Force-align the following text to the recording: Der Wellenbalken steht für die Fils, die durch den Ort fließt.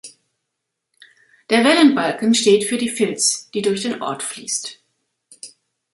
Der 1.51 1.63
Wellenbalken 1.63 2.33
steht 2.33 2.63
für 2.63 2.79
die 2.79 2.89
Fils, 2.89 3.51
die 3.51 3.61
durch 3.61 3.83
den 3.83 4.01
Ort 4.01 4.23
fließt. 4.23 4.81